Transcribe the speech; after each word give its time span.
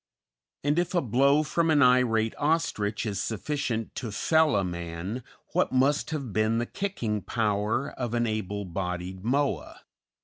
And 0.63 0.79
if 0.79 0.95
a 0.95 1.01
blow 1.03 1.43
from 1.43 1.69
an 1.69 1.83
irate 1.83 2.33
ostrich 2.39 3.05
is 3.05 3.21
sufficient 3.21 3.93
to 3.97 4.11
fell 4.11 4.55
a 4.55 4.63
man, 4.63 5.23
what 5.53 5.71
must 5.71 6.09
have 6.09 6.33
been 6.33 6.57
the 6.57 6.65
kicking 6.65 7.21
power 7.21 7.91
of 7.91 8.15
an 8.15 8.25
able 8.25 8.65
bodied 8.65 9.23
Moa? 9.23 9.81